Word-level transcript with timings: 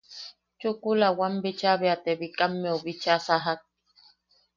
Chukula 0.59 1.07
wam 1.19 1.33
bicha 1.43 1.71
bea 1.79 1.95
te 2.03 2.11
Bikammeu 2.19 2.77
bicha 2.85 3.15
sajak. 3.25 3.59